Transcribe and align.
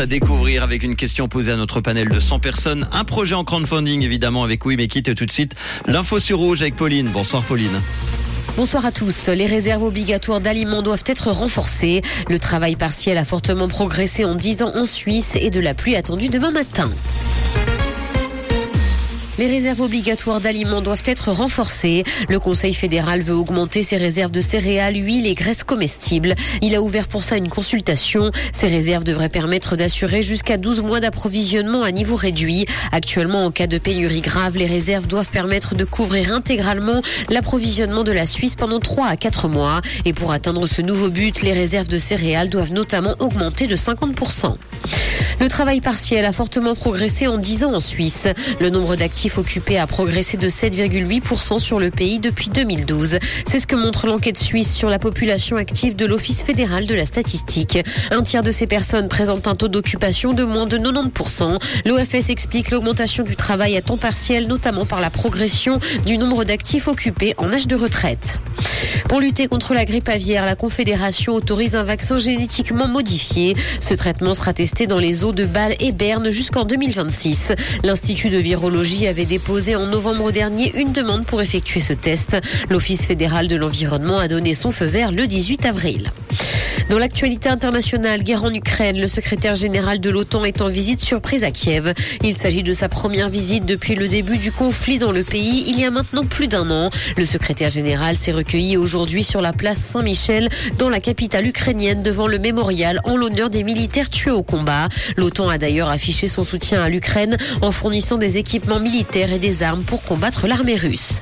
À 0.00 0.06
découvrir 0.06 0.62
avec 0.62 0.84
une 0.84 0.94
question 0.94 1.26
posée 1.26 1.50
à 1.50 1.56
notre 1.56 1.80
panel 1.80 2.08
de 2.08 2.20
100 2.20 2.38
personnes. 2.38 2.86
Un 2.92 3.02
projet 3.02 3.34
en 3.34 3.42
crowdfunding 3.42 4.02
évidemment 4.02 4.44
avec 4.44 4.64
Oui 4.64 4.76
mais 4.76 4.86
quitte 4.86 5.12
tout 5.16 5.26
de 5.26 5.32
suite. 5.32 5.56
L'info 5.88 6.20
sur 6.20 6.38
rouge 6.38 6.62
avec 6.62 6.76
Pauline. 6.76 7.08
Bonsoir 7.08 7.42
Pauline. 7.42 7.82
Bonsoir 8.56 8.86
à 8.86 8.92
tous. 8.92 9.26
Les 9.26 9.46
réserves 9.46 9.82
obligatoires 9.82 10.40
d'aliments 10.40 10.82
doivent 10.82 11.02
être 11.04 11.32
renforcées. 11.32 12.02
Le 12.28 12.38
travail 12.38 12.76
partiel 12.76 13.18
a 13.18 13.24
fortement 13.24 13.66
progressé 13.66 14.24
en 14.24 14.36
10 14.36 14.62
ans 14.62 14.72
en 14.76 14.84
Suisse 14.84 15.34
et 15.34 15.50
de 15.50 15.58
la 15.58 15.74
pluie 15.74 15.96
attendue 15.96 16.28
demain 16.28 16.52
matin. 16.52 16.92
Les 19.38 19.46
réserves 19.46 19.82
obligatoires 19.82 20.40
d'aliments 20.40 20.82
doivent 20.82 21.04
être 21.04 21.30
renforcées. 21.30 22.02
Le 22.28 22.40
Conseil 22.40 22.74
fédéral 22.74 23.22
veut 23.22 23.34
augmenter 23.34 23.84
ses 23.84 23.96
réserves 23.96 24.32
de 24.32 24.40
céréales, 24.40 24.96
huiles 24.96 25.28
et 25.28 25.34
graisses 25.34 25.62
comestibles. 25.62 26.34
Il 26.60 26.74
a 26.74 26.82
ouvert 26.82 27.06
pour 27.06 27.22
ça 27.22 27.36
une 27.36 27.48
consultation. 27.48 28.32
Ces 28.52 28.66
réserves 28.66 29.04
devraient 29.04 29.28
permettre 29.28 29.76
d'assurer 29.76 30.24
jusqu'à 30.24 30.56
12 30.56 30.80
mois 30.80 30.98
d'approvisionnement 30.98 31.84
à 31.84 31.92
niveau 31.92 32.16
réduit. 32.16 32.66
Actuellement, 32.90 33.44
en 33.44 33.52
cas 33.52 33.68
de 33.68 33.78
pénurie 33.78 34.22
grave, 34.22 34.56
les 34.56 34.66
réserves 34.66 35.06
doivent 35.06 35.30
permettre 35.30 35.76
de 35.76 35.84
couvrir 35.84 36.32
intégralement 36.32 37.00
l'approvisionnement 37.28 38.02
de 38.02 38.12
la 38.12 38.26
Suisse 38.26 38.56
pendant 38.56 38.80
3 38.80 39.06
à 39.06 39.16
4 39.16 39.46
mois. 39.46 39.82
Et 40.04 40.12
pour 40.12 40.32
atteindre 40.32 40.66
ce 40.66 40.82
nouveau 40.82 41.10
but, 41.10 41.42
les 41.42 41.52
réserves 41.52 41.88
de 41.88 41.98
céréales 41.98 42.48
doivent 42.48 42.72
notamment 42.72 43.14
augmenter 43.20 43.68
de 43.68 43.76
50%. 43.76 44.56
Le 45.40 45.48
travail 45.48 45.80
partiel 45.80 46.24
a 46.24 46.32
fortement 46.32 46.74
progressé 46.74 47.28
en 47.28 47.38
10 47.38 47.64
ans 47.64 47.74
en 47.74 47.80
Suisse. 47.80 48.26
Le 48.60 48.70
nombre 48.70 48.96
d'actifs 48.96 49.38
occupés 49.38 49.78
a 49.78 49.86
progressé 49.86 50.36
de 50.36 50.48
7,8% 50.48 51.60
sur 51.60 51.78
le 51.78 51.90
pays 51.90 52.18
depuis 52.18 52.48
2012. 52.48 53.18
C'est 53.46 53.60
ce 53.60 53.66
que 53.66 53.76
montre 53.76 54.08
l'enquête 54.08 54.36
suisse 54.36 54.74
sur 54.74 54.88
la 54.88 54.98
population 54.98 55.56
active 55.56 55.94
de 55.94 56.06
l'Office 56.06 56.42
fédéral 56.42 56.86
de 56.86 56.94
la 56.94 57.04
statistique. 57.04 57.78
Un 58.10 58.22
tiers 58.22 58.42
de 58.42 58.50
ces 58.50 58.66
personnes 58.66 59.08
présentent 59.08 59.46
un 59.46 59.54
taux 59.54 59.68
d'occupation 59.68 60.32
de 60.32 60.44
moins 60.44 60.66
de 60.66 60.76
90%. 60.76 61.56
L'OFS 61.86 62.30
explique 62.30 62.70
l'augmentation 62.70 63.22
du 63.22 63.36
travail 63.36 63.76
à 63.76 63.82
temps 63.82 63.96
partiel, 63.96 64.48
notamment 64.48 64.86
par 64.86 65.00
la 65.00 65.10
progression 65.10 65.78
du 66.04 66.18
nombre 66.18 66.44
d'actifs 66.44 66.88
occupés 66.88 67.34
en 67.38 67.52
âge 67.52 67.68
de 67.68 67.76
retraite. 67.76 68.36
Pour 69.08 69.20
lutter 69.20 69.46
contre 69.46 69.72
la 69.72 69.84
grippe 69.84 70.08
aviaire, 70.08 70.44
la 70.44 70.54
Confédération 70.54 71.34
autorise 71.34 71.74
un 71.74 71.84
vaccin 71.84 72.18
génétiquement 72.18 72.88
modifié. 72.88 73.56
Ce 73.80 73.94
traitement 73.94 74.34
sera 74.34 74.52
testé 74.52 74.86
dans 74.86 74.98
les 74.98 75.24
de 75.32 75.44
Bâle 75.44 75.74
et 75.80 75.92
Berne 75.92 76.30
jusqu'en 76.30 76.64
2026. 76.64 77.52
L'Institut 77.84 78.30
de 78.30 78.38
virologie 78.38 79.06
avait 79.06 79.24
déposé 79.24 79.76
en 79.76 79.86
novembre 79.86 80.32
dernier 80.32 80.72
une 80.76 80.92
demande 80.92 81.26
pour 81.26 81.42
effectuer 81.42 81.80
ce 81.80 81.92
test. 81.92 82.36
L'Office 82.70 83.04
fédéral 83.04 83.48
de 83.48 83.56
l'environnement 83.56 84.18
a 84.18 84.28
donné 84.28 84.54
son 84.54 84.72
feu 84.72 84.86
vert 84.86 85.12
le 85.12 85.26
18 85.26 85.66
avril. 85.66 86.12
Dans 86.88 86.98
l'actualité 86.98 87.50
internationale, 87.50 88.22
guerre 88.22 88.44
en 88.44 88.54
Ukraine, 88.54 88.98
le 88.98 89.08
secrétaire 89.08 89.54
général 89.54 90.00
de 90.00 90.08
l'OTAN 90.08 90.46
est 90.46 90.62
en 90.62 90.68
visite 90.68 91.02
surprise 91.02 91.44
à 91.44 91.50
Kiev. 91.50 91.92
Il 92.24 92.34
s'agit 92.34 92.62
de 92.62 92.72
sa 92.72 92.88
première 92.88 93.28
visite 93.28 93.66
depuis 93.66 93.94
le 93.94 94.08
début 94.08 94.38
du 94.38 94.50
conflit 94.50 94.98
dans 94.98 95.12
le 95.12 95.22
pays 95.22 95.64
il 95.68 95.78
y 95.78 95.84
a 95.84 95.90
maintenant 95.90 96.24
plus 96.24 96.48
d'un 96.48 96.70
an. 96.70 96.88
Le 97.18 97.26
secrétaire 97.26 97.68
général 97.68 98.16
s'est 98.16 98.32
recueilli 98.32 98.78
aujourd'hui 98.78 99.22
sur 99.22 99.42
la 99.42 99.52
place 99.52 99.78
Saint-Michel 99.78 100.48
dans 100.78 100.88
la 100.88 100.98
capitale 100.98 101.46
ukrainienne 101.46 102.02
devant 102.02 102.26
le 102.26 102.38
mémorial 102.38 103.00
en 103.04 103.16
l'honneur 103.16 103.50
des 103.50 103.64
militaires 103.64 104.08
tués 104.08 104.30
au 104.30 104.42
combat. 104.42 104.88
L'OTAN 105.18 105.50
a 105.50 105.58
d'ailleurs 105.58 105.90
affiché 105.90 106.26
son 106.26 106.42
soutien 106.42 106.82
à 106.82 106.88
l'Ukraine 106.88 107.36
en 107.60 107.70
fournissant 107.70 108.16
des 108.16 108.38
équipements 108.38 108.80
militaires 108.80 109.30
et 109.30 109.38
des 109.38 109.62
armes 109.62 109.82
pour 109.82 110.02
combattre 110.04 110.46
l'armée 110.46 110.76
russe. 110.76 111.20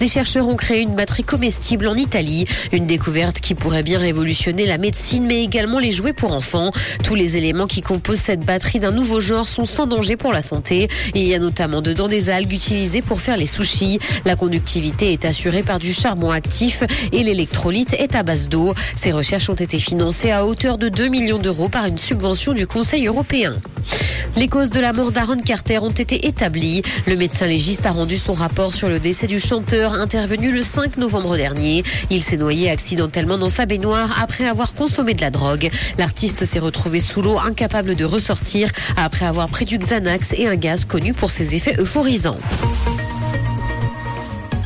Des 0.00 0.08
chercheurs 0.08 0.48
ont 0.48 0.56
créé 0.56 0.82
une 0.82 0.94
batterie 0.94 1.24
comestible 1.24 1.88
en 1.88 1.96
Italie, 1.96 2.46
une 2.72 2.86
découverte 2.86 3.40
qui 3.40 3.54
pourrait 3.54 3.82
bien 3.82 3.98
révolutionner 3.98 4.64
la 4.64 4.78
médecine 4.78 5.24
mais 5.26 5.42
également 5.42 5.78
les 5.80 5.90
jouets 5.90 6.12
pour 6.12 6.32
enfants. 6.32 6.70
Tous 7.02 7.14
les 7.14 7.36
éléments 7.36 7.66
qui 7.66 7.82
composent 7.82 8.20
cette 8.20 8.44
batterie 8.44 8.78
d'un 8.78 8.92
nouveau 8.92 9.20
genre 9.20 9.48
sont 9.48 9.64
sans 9.64 9.86
danger 9.86 10.16
pour 10.16 10.32
la 10.32 10.42
santé. 10.42 10.88
Il 11.14 11.24
y 11.24 11.34
a 11.34 11.38
notamment 11.38 11.82
dedans 11.82 12.06
des 12.06 12.30
algues 12.30 12.52
utilisées 12.52 13.02
pour 13.02 13.20
faire 13.20 13.36
les 13.36 13.46
sushis. 13.46 13.98
La 14.24 14.36
conductivité 14.36 15.12
est 15.12 15.24
assurée 15.24 15.62
par 15.62 15.80
du 15.80 15.92
charbon 15.92 16.30
actif 16.30 16.84
et 17.12 17.24
l'électrolyte 17.24 17.94
est 17.94 18.14
à 18.14 18.22
base 18.22 18.48
d'eau. 18.48 18.74
Ces 18.94 19.12
recherches 19.12 19.50
ont 19.50 19.54
été 19.54 19.78
financées 19.80 20.30
à 20.30 20.46
hauteur 20.46 20.78
de 20.78 20.88
2 20.88 21.08
millions 21.08 21.38
d'euros 21.38 21.68
par 21.68 21.86
une 21.86 21.98
subvention 21.98 22.52
du 22.52 22.66
Conseil 22.66 23.06
européen. 23.06 23.56
Les 24.36 24.48
causes 24.48 24.70
de 24.70 24.80
la 24.80 24.92
mort 24.92 25.12
d'Aaron 25.12 25.36
Carter 25.36 25.78
ont 25.78 25.90
été 25.90 26.26
établies. 26.26 26.82
Le 27.06 27.16
médecin 27.16 27.46
légiste 27.46 27.86
a 27.86 27.92
rendu 27.92 28.16
son 28.16 28.34
rapport 28.34 28.74
sur 28.74 28.88
le 28.88 29.00
décès 29.00 29.26
du 29.26 29.40
chanteur 29.40 29.94
intervenu 29.94 30.52
le 30.52 30.62
5 30.62 30.96
novembre 30.96 31.36
dernier. 31.36 31.82
Il 32.10 32.22
s'est 32.22 32.36
noyé 32.36 32.70
accidentellement 32.70 33.38
dans 33.38 33.48
sa 33.48 33.66
baignoire 33.66 34.22
après 34.22 34.46
avoir 34.46 34.74
consommé 34.74 35.14
de 35.14 35.20
la 35.20 35.30
drogue. 35.30 35.70
L'artiste 35.98 36.44
s'est 36.44 36.58
retrouvé 36.58 37.00
sous 37.00 37.22
l'eau, 37.22 37.38
incapable 37.38 37.94
de 37.94 38.04
ressortir 38.04 38.70
après 38.96 39.26
avoir 39.26 39.48
pris 39.48 39.64
du 39.64 39.78
Xanax 39.78 40.34
et 40.34 40.46
un 40.46 40.56
gaz 40.56 40.84
connu 40.84 41.14
pour 41.14 41.30
ses 41.30 41.54
effets 41.54 41.76
euphorisants. 41.78 42.38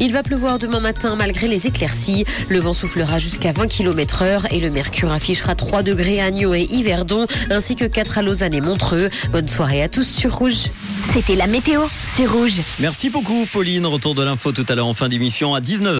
Il 0.00 0.12
va 0.12 0.22
pleuvoir 0.22 0.58
demain 0.58 0.80
matin 0.80 1.16
malgré 1.16 1.48
les 1.48 1.66
éclaircies. 1.66 2.24
Le 2.48 2.58
vent 2.58 2.74
soufflera 2.74 3.18
jusqu'à 3.18 3.52
20 3.52 3.68
km 3.68 4.22
heure 4.22 4.52
et 4.52 4.60
le 4.60 4.70
mercure 4.70 5.12
affichera 5.12 5.54
3 5.54 5.82
degrés 5.82 6.20
à 6.20 6.30
Nyon 6.30 6.54
et 6.54 6.62
Yverdon 6.62 7.26
ainsi 7.50 7.76
que 7.76 7.84
4 7.84 8.18
à 8.18 8.22
Lausanne 8.22 8.54
et 8.54 8.60
Montreux. 8.60 9.10
Bonne 9.30 9.48
soirée 9.48 9.82
à 9.82 9.88
tous 9.88 10.08
sur 10.08 10.36
Rouge. 10.36 10.70
C'était 11.12 11.36
la 11.36 11.46
météo, 11.46 11.80
c'est 12.12 12.26
Rouge. 12.26 12.60
Merci 12.80 13.10
beaucoup 13.10 13.46
Pauline. 13.52 13.86
Retour 13.86 14.14
de 14.14 14.24
l'info 14.24 14.52
tout 14.52 14.66
à 14.68 14.74
l'heure 14.74 14.86
en 14.86 14.94
fin 14.94 15.08
d'émission 15.08 15.54
à 15.54 15.60
19h. 15.60 15.92